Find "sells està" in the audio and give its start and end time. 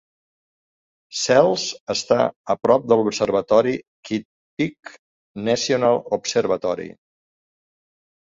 1.23-2.17